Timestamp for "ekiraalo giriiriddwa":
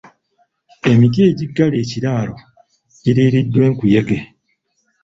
1.83-3.61